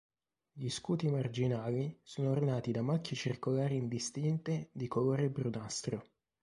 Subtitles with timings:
[0.51, 6.03] Gli scuti marginali sono ornati da macchie circolari indistinte di colore brunastro.